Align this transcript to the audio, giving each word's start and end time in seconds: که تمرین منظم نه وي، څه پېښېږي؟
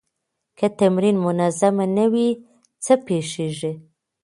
که 0.57 0.67
تمرین 0.79 1.15
منظم 1.25 1.75
نه 1.97 2.05
وي، 2.11 2.27
څه 2.83 2.93
پېښېږي؟ 3.05 3.71